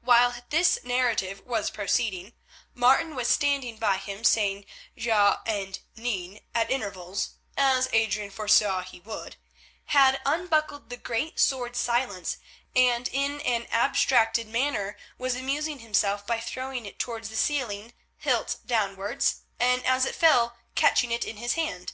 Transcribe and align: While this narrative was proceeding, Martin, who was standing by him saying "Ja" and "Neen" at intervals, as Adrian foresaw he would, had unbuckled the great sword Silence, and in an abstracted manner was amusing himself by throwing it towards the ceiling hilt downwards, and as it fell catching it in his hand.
While 0.00 0.34
this 0.48 0.78
narrative 0.82 1.44
was 1.44 1.68
proceeding, 1.68 2.32
Martin, 2.72 3.08
who 3.08 3.16
was 3.16 3.28
standing 3.28 3.76
by 3.76 3.98
him 3.98 4.24
saying 4.24 4.64
"Ja" 4.94 5.40
and 5.44 5.80
"Neen" 5.94 6.40
at 6.54 6.70
intervals, 6.70 7.34
as 7.54 7.86
Adrian 7.92 8.30
foresaw 8.30 8.80
he 8.80 8.98
would, 9.00 9.36
had 9.88 10.22
unbuckled 10.24 10.88
the 10.88 10.96
great 10.96 11.38
sword 11.38 11.76
Silence, 11.76 12.38
and 12.74 13.08
in 13.08 13.42
an 13.42 13.66
abstracted 13.66 14.48
manner 14.48 14.96
was 15.18 15.34
amusing 15.36 15.80
himself 15.80 16.26
by 16.26 16.40
throwing 16.40 16.86
it 16.86 16.98
towards 16.98 17.28
the 17.28 17.36
ceiling 17.36 17.92
hilt 18.16 18.60
downwards, 18.64 19.42
and 19.60 19.84
as 19.84 20.06
it 20.06 20.14
fell 20.14 20.56
catching 20.76 21.12
it 21.12 21.26
in 21.26 21.36
his 21.36 21.56
hand. 21.56 21.92